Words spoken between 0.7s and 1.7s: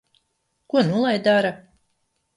nu lai dara?